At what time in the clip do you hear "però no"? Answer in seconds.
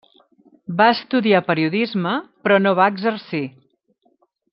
2.47-2.73